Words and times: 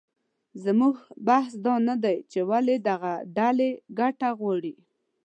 زموږ 0.63 0.95
بحث 1.27 1.53
دا 1.65 1.75
نه 1.87 1.95
دی 2.03 2.17
چې 2.31 2.39
ولې 2.49 2.75
دغه 2.89 3.13
ډلې 3.35 3.69
ګټه 3.99 4.29
غواړي 4.39 4.73